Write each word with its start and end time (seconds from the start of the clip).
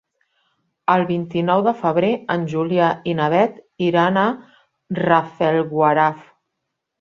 El 0.93 1.03
vint-i-nou 1.09 1.59
de 1.67 1.73
febrer 1.81 2.09
en 2.35 2.45
Julià 2.53 2.87
i 3.11 3.13
na 3.19 3.27
Beth 3.35 3.61
iran 3.89 4.19
a 4.23 4.25
Rafelguaraf. 5.01 6.27